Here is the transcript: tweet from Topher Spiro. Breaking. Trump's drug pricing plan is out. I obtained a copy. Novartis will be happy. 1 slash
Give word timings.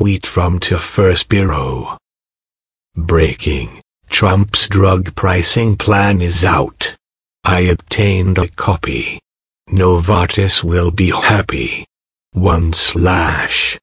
tweet 0.00 0.24
from 0.24 0.58
Topher 0.58 1.14
Spiro. 1.14 1.98
Breaking. 2.96 3.82
Trump's 4.08 4.66
drug 4.66 5.14
pricing 5.14 5.76
plan 5.76 6.22
is 6.22 6.42
out. 6.42 6.96
I 7.44 7.68
obtained 7.74 8.38
a 8.38 8.48
copy. 8.48 9.20
Novartis 9.68 10.64
will 10.64 10.90
be 10.90 11.10
happy. 11.10 11.84
1 12.32 12.72
slash 12.72 13.78